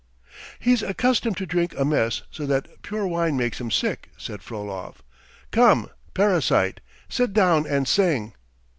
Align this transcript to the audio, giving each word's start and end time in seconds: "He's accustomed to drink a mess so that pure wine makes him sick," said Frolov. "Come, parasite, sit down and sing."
"He's 0.59 0.81
accustomed 0.81 1.37
to 1.37 1.45
drink 1.45 1.77
a 1.77 1.85
mess 1.85 2.23
so 2.31 2.47
that 2.47 2.81
pure 2.81 3.05
wine 3.05 3.37
makes 3.37 3.61
him 3.61 3.69
sick," 3.69 4.09
said 4.17 4.41
Frolov. 4.41 5.03
"Come, 5.51 5.91
parasite, 6.15 6.79
sit 7.07 7.33
down 7.33 7.67
and 7.67 7.87
sing." 7.87 8.33